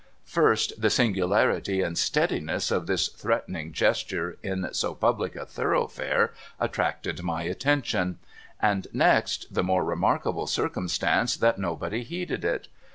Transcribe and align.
First, 0.25 0.81
the 0.81 0.89
singularity 0.89 1.83
and 1.83 1.95
steadiness 1.95 2.71
of 2.71 2.87
this 2.87 3.07
threatening 3.07 3.71
gesture 3.71 4.39
in 4.41 4.67
so 4.73 4.95
public 4.95 5.35
a 5.35 5.45
thoroughfare 5.45 6.33
attracted 6.59 7.21
my 7.21 7.43
attention; 7.43 8.17
and 8.59 8.87
next, 8.93 9.53
the 9.53 9.61
more 9.61 9.83
remarkable 9.83 10.47
circumstance 10.47 11.37
that 11.37 11.59
nobody 11.59 12.01
heeded 12.03 12.43
it. 12.43 12.67